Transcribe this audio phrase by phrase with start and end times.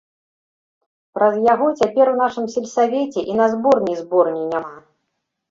[1.17, 4.75] Праз яго цяпер у нашым сельсавеце і на зборні зборні няма.